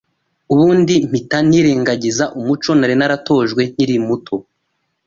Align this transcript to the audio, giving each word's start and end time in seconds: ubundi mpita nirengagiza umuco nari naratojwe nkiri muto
ubundi 0.53 0.95
mpita 1.07 1.37
nirengagiza 1.49 2.25
umuco 2.39 2.71
nari 2.79 2.95
naratojwe 2.99 3.61
nkiri 3.73 3.95
muto 4.07 4.35